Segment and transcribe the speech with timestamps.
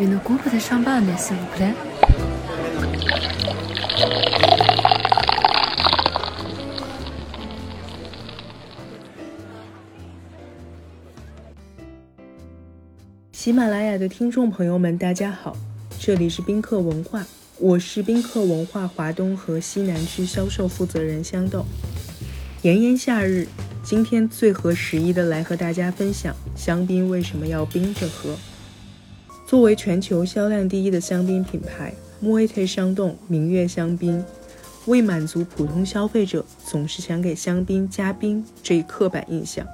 [0.00, 0.06] 喜
[13.52, 15.54] 马拉雅的听众朋友们，大家好，
[15.98, 17.26] 这里是宾客文化，
[17.58, 21.66] 我是宾客文化华东和西南区销售负责人香豆。
[22.62, 23.46] 炎炎夏日，
[23.82, 28.34] 今天最合时宜的来和大家分享香槟为什么要冰着喝。
[29.50, 34.24] 作为全球销量第一的香槟品牌，莫埃特香洞明月香槟，
[34.86, 39.66] 为满足普通消费者总是想给香槟加冰这一刻板印象。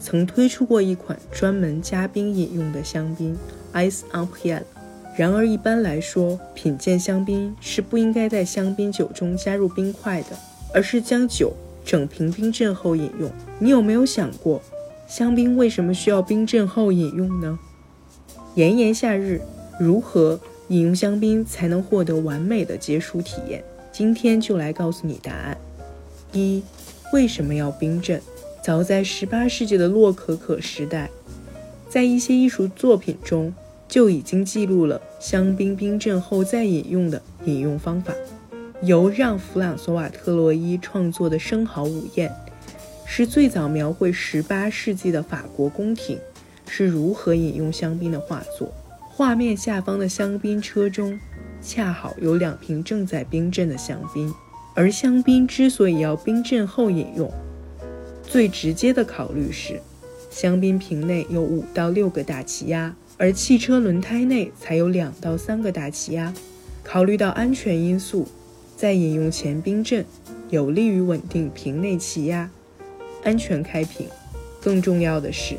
[0.00, 3.38] 曾推出过一款专门加冰饮用的香槟
[3.72, 4.64] ，Ice on p i e l
[5.16, 10.36] 然而一般来说，品鉴香槟是不应该在香槟酒中加入冰块的，
[10.74, 11.52] 而是将酒
[11.84, 13.30] 整瓶冰镇后饮用。
[13.60, 14.60] 你有没有想过，
[15.06, 17.56] 香槟为什么需要冰镇后饮用呢？
[18.54, 19.40] 炎炎夏日，
[19.80, 20.38] 如何
[20.68, 23.64] 饮用香槟才能获得完美的解暑体验？
[23.90, 25.56] 今天就来告诉你答案。
[26.32, 26.62] 一，
[27.14, 28.20] 为什么要冰镇？
[28.62, 31.08] 早在18世纪的洛可可时代，
[31.88, 33.54] 在一些艺术作品中
[33.88, 38.12] 就已经记录了香槟冰镇后再饮用的饮用方法。
[38.82, 42.28] 由让·弗朗索瓦·特洛伊创作的《生蚝午宴》
[43.06, 46.18] 是最早描绘18世纪的法国宫廷
[46.74, 48.72] 是如何饮用香槟的画作。
[49.10, 51.20] 画面下方的香槟车中
[51.60, 54.32] 恰好有两瓶正在冰镇的香槟，
[54.74, 57.30] 而香槟之所以要冰镇后饮用。
[58.22, 59.78] 最直接的考虑是，
[60.30, 66.32] 香槟瓶内有五到六个大气压，而汽车轮胎内才有两到三个大气压。
[66.82, 68.26] 考虑到安全因素，
[68.78, 70.06] 在饮用前冰镇，
[70.48, 72.48] 有利于稳定瓶内气压，
[73.24, 74.06] 安全开瓶。
[74.62, 75.56] 更重要的是，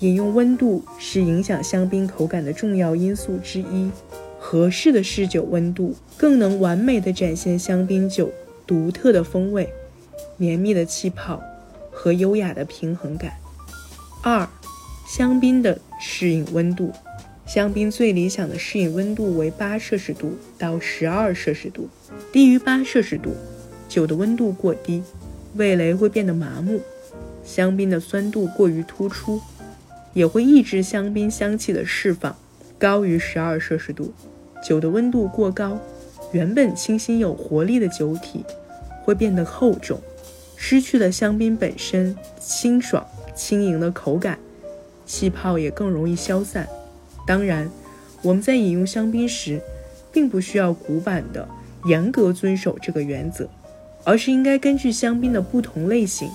[0.00, 3.90] 饮用温度是影响香槟口感的重要因素之一。
[4.38, 8.30] 合适的试酒温度，更能完美的展现香槟酒
[8.66, 9.68] 独特的风味，
[10.36, 11.42] 绵密的气泡。
[12.00, 13.32] 和优雅的平衡感。
[14.22, 14.48] 二，
[15.08, 16.92] 香槟的适应温度，
[17.44, 21.88] 香槟最理想的适应温度为八摄氏度到十二摄氏度，
[22.30, 23.30] 低于八摄氏度，
[23.88, 25.02] 酒的温度过低，
[25.56, 26.80] 味蕾会变得麻木，
[27.44, 29.40] 香槟的酸度过于突出，
[30.18, 32.34] 也会抑制香槟香气的释放。
[32.76, 34.12] 高于十二摄氏度，
[34.66, 35.78] 酒的温度过高，
[36.32, 38.44] 原本清新有活力的酒体
[39.04, 40.00] 会变得厚重。
[40.56, 44.36] 失去了香槟本身清爽轻盈的口感，
[45.06, 46.68] 气泡也更容易消散。
[47.24, 47.70] 当然，
[48.20, 49.60] 我们在饮用香槟时，
[50.10, 51.48] 并不需要古板的
[51.84, 53.48] 严格遵守这个原则，
[54.02, 56.28] 而是应该根据香槟的不同类型、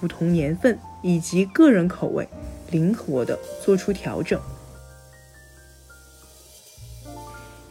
[0.00, 2.26] 不同年份以及个人口味，
[2.70, 4.40] 灵活的做出调整。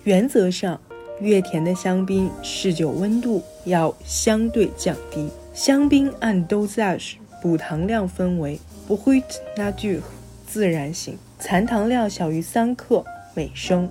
[0.04, 0.80] 原则上，
[1.20, 5.30] 越甜的香槟试酒温度要相对降低。
[5.54, 9.24] 香槟按 dosage 补糖量分为 brut
[9.56, 10.02] na du
[10.46, 13.90] 自然型，残糖量小于三克每升，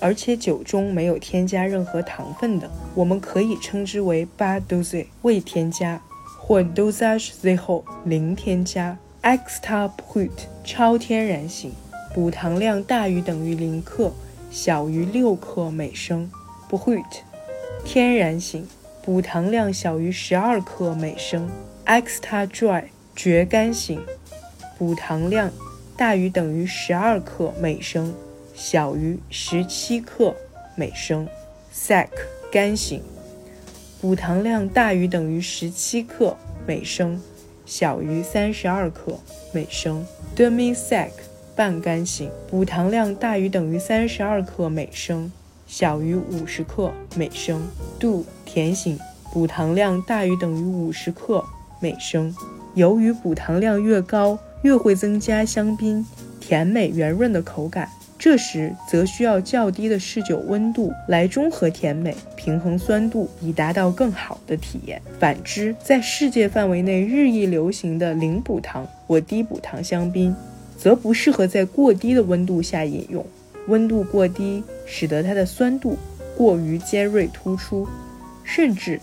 [0.00, 6.02] 而且酒中没有添加任何糖分的，我们可以称之为 bas dosage 未添加，
[6.40, 8.98] 或 dosage zero 零添加。
[9.22, 10.30] Extra brut
[10.64, 11.72] 超天然型，
[12.14, 14.12] 补糖量大于等于零克，
[14.50, 16.30] 小于六克每升。
[16.70, 17.04] brut
[17.84, 18.66] 天然型。
[19.04, 21.50] 补糖量小于十二克每升
[21.86, 22.84] ，extra dry
[23.16, 24.00] 绝干型，
[24.78, 25.50] 补糖量
[25.96, 28.14] 大于等于十二克每升，
[28.54, 30.32] 小于十七克
[30.76, 31.26] 每升
[31.74, 32.06] ，sec
[32.52, 33.02] 干型，
[34.00, 37.20] 补糖量大于等于十七克每升，
[37.74, 39.18] 小于三十二克
[39.50, 40.04] 每升
[40.36, 41.08] ，demi sec
[41.56, 45.32] 半干型，补糖量大于等于三十二克每升。
[45.66, 47.66] 小于五十克每升。
[47.98, 48.98] ，do 甜型，
[49.32, 51.42] 补糖量大于等于五十克
[51.80, 52.36] 每升。
[52.74, 56.06] 由于补糖量越高，越会增加香槟
[56.38, 57.88] 甜美圆润的口感，
[58.22, 65.02] 这时则需要较低的试酒温度来中和甜美、平衡酸度，以达到更好的体验。
[65.18, 70.32] 反之，在世界范围内日益流行的零补糖或低补糖香槟，
[70.78, 73.26] 则不适合在过低的温度下饮用。
[73.66, 75.98] 温度过低，使得它的酸度
[76.36, 77.88] 过于尖锐突出，
[78.44, 79.00] 甚至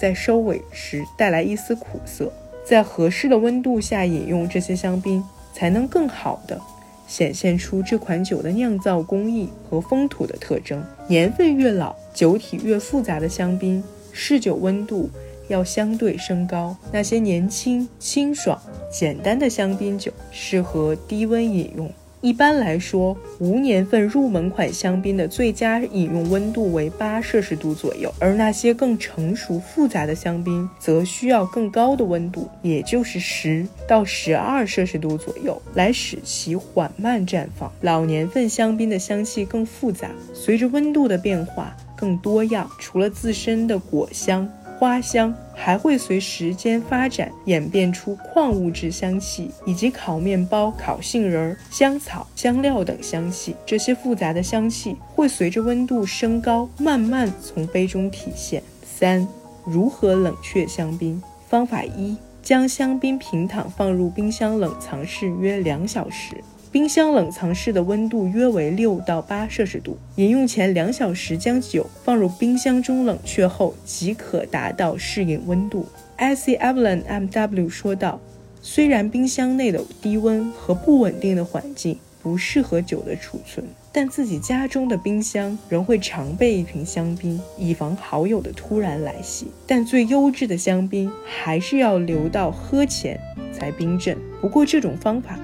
[0.00, 2.32] 在收尾时带来一丝苦涩。
[2.64, 5.22] 在合适的温度下饮用这些香槟，
[5.52, 6.58] 才能更好的
[7.06, 10.84] 显现出这款酒的酿造工艺和风土的特征。
[11.08, 15.10] 年份越老，酒体越复杂的香槟，试酒温度
[15.48, 16.76] 要相对升高。
[16.90, 18.60] 那些年轻、清爽、
[18.90, 21.90] 简单的香槟酒，适合低温饮用。
[22.24, 37.70] 一般来说，无年份入门款香槟的最佳饮用温度为八摄氏度左右，而那些更成熟复杂的香槟则需要更高的温度，也就是十到十二摄氏度左右，来使其缓慢绽放。
[37.82, 44.50] 老年份香槟的香气更复杂，随着温度的变化更多样，除了自身的果香。
[44.78, 53.54] 花香还会随时间发展演变出矿物质香气，以及烤面包、烤杏仁、香草、香料等香气。
[53.64, 58.62] 这些复杂的香气会随着温度升高，慢慢从杯中体现。
[58.82, 59.26] 三、
[59.64, 61.22] 如何冷却香槟？
[61.48, 66.42] 方法一：将香槟平躺放入冰箱冷藏室约两小时。
[66.74, 69.96] 冰箱冷藏室的温度约为六到八摄氏度。
[70.16, 75.86] 饮用前两小时将酒放入冰箱中冷却后，即可达到适应温度。
[76.16, 78.20] I C Evelyn M W 说道
[78.60, 89.46] ：“虽然冰箱内的低温和不稳定的环境不适合酒的储存，但自己家中的冰箱仍会常备一瓶香槟，以防好友的突然来袭。
[89.64, 93.16] 但最优质的香槟还是要留到喝前
[93.52, 94.18] 才冰镇。
[94.40, 95.38] 不过这种方法。”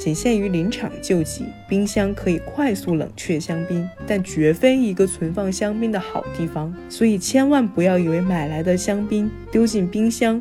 [0.00, 6.74] 仅限于临场救急，冰箱可以快速冷却香槟，但绝非一个存放香槟的好地方。
[6.88, 10.40] 所以千万不要以为买来的香槟丢进冰箱，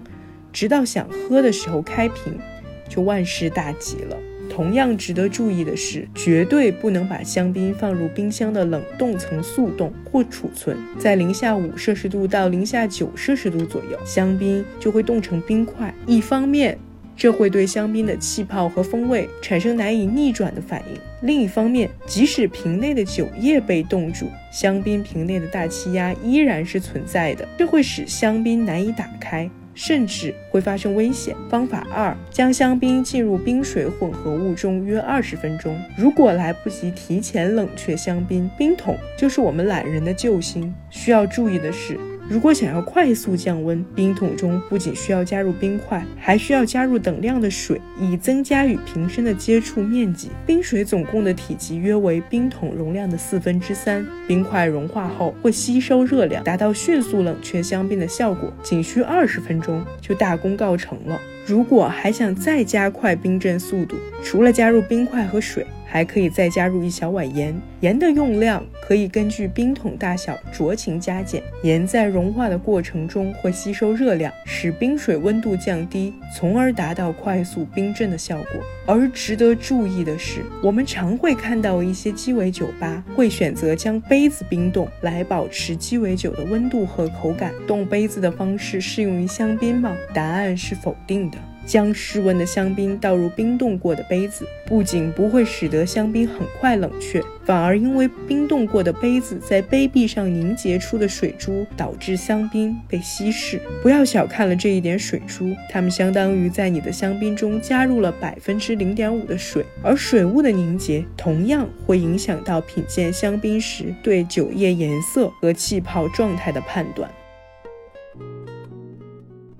[0.53, 2.39] 直到想喝的时候开瓶，
[2.87, 4.15] 就万事大吉了。
[4.49, 15.93] 同样值得注意的是，绝对不能把香槟放入冰箱的冷冻层速冻或储存在零下五摄氏度到零下九摄氏度左右，香槟就会冻成冰块。
[16.07, 16.79] 一方面，
[17.19, 20.97] 这会对香槟的气泡和风味产生难以逆转的反应。
[21.27, 31.35] 另一方面，即使瓶内的酒液被冻住，香槟瓶内的大气压依然是存在的，这会使香槟难以打开，甚至会发生危险。
[31.49, 35.77] 方法二：将香槟浸入冰水混合物中约二十分钟。
[35.97, 40.73] 如果来不及提前冷却香槟，冰桶就是我们懒人的救星。
[40.89, 41.99] 需要注意的是。
[42.29, 50.29] 如果想要快速降温，冰桶中不仅需要加入冰块，还需要加入等量的水，以增加与瓶身的接触面积。
[50.45, 54.05] 冰水总共的体积约为冰桶容量的四分之三。
[54.27, 61.19] 冰块融化后会吸收热量，达到迅速冷却香槟的效果，仅需二十分钟就大功告成了。
[61.47, 65.65] 如果还想再加快冰镇速度，除了加入冰块和水。
[65.91, 71.41] 还可以再加入一小碗盐，盐的用量可以根据冰桶大小酌情加减。
[71.63, 78.61] 盐在融化的过程中会吸收热量，使冰水温度降低，从而达到快速冰镇的效果。
[78.85, 87.51] 而值得注意的是，我们常会看到一些鸡尾酒吧会选择将杯子冰冻来保持鸡尾酒的温度和口感。
[87.65, 89.95] 冻杯子的方式适用于香槟吗？
[90.13, 91.37] 答案是否定的。
[91.69, 103.61] 将室温的香槟倒入冰冻过的杯子，不仅不会使得香槟很快冷却，反而因为冰冻过的杯子在杯壁上凝结出的水珠，导致香槟被稀释。
[103.83, 117.07] 不要小看了这一点水珠，它们相当于在你的香槟中加入了百分之零点五的水，而水雾的凝结同样会影响到品鉴香槟时对酒液颜色和气泡状态的判断。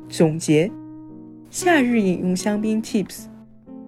[0.10, 0.72] 总结。
[1.52, 3.24] 夏日饮用香槟 Tips：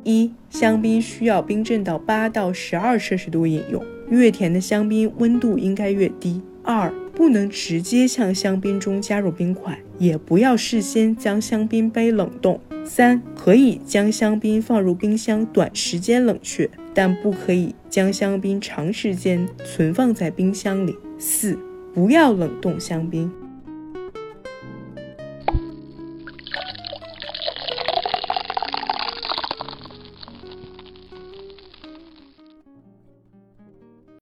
[0.03, 6.41] 一、香槟需要冰镇到八到十二摄氏度饮用，越甜的香槟温度应该越低。
[6.63, 12.59] 二、不能直接向香槟中加入冰块，也不要事先将香槟杯冷冻。
[12.83, 20.97] 三、可以将香槟放入冰箱短时间冷却，但不可以将香槟长时间存放在冰箱里。
[21.19, 21.59] 四、
[21.93, 23.31] 不要冷冻香槟。